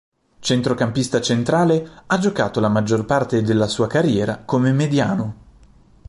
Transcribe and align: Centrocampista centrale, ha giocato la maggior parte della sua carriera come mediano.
Centrocampista 0.39 1.21
centrale, 1.21 1.87
ha 2.07 2.17
giocato 2.17 2.59
la 2.59 2.69
maggior 2.69 3.05
parte 3.05 3.43
della 3.43 3.67
sua 3.67 3.85
carriera 3.85 4.39
come 4.39 4.71
mediano. 4.71 5.35